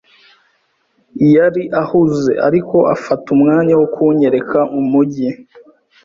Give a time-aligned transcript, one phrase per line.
[1.35, 5.27] Yari ahuze, ariko afata umwanya wo kunyereka umujyi.